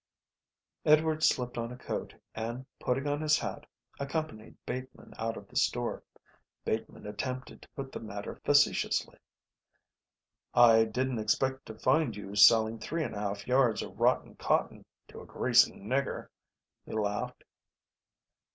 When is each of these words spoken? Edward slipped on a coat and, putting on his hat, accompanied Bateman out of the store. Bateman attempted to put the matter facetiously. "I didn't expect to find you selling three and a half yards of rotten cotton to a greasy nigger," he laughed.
Edward 0.83 1.21
slipped 1.23 1.59
on 1.59 1.71
a 1.71 1.77
coat 1.77 2.15
and, 2.33 2.65
putting 2.79 3.05
on 3.05 3.21
his 3.21 3.37
hat, 3.37 3.67
accompanied 3.99 4.57
Bateman 4.65 5.13
out 5.19 5.37
of 5.37 5.47
the 5.47 5.55
store. 5.55 6.01
Bateman 6.65 7.05
attempted 7.05 7.61
to 7.61 7.69
put 7.75 7.91
the 7.91 7.99
matter 7.99 8.41
facetiously. 8.43 9.19
"I 10.55 10.85
didn't 10.85 11.19
expect 11.19 11.67
to 11.67 11.77
find 11.77 12.15
you 12.15 12.35
selling 12.35 12.79
three 12.79 13.03
and 13.03 13.13
a 13.13 13.19
half 13.19 13.45
yards 13.45 13.83
of 13.83 13.99
rotten 13.99 14.33
cotton 14.37 14.85
to 15.09 15.21
a 15.21 15.25
greasy 15.27 15.73
nigger," 15.73 16.29
he 16.83 16.93
laughed. 16.93 17.43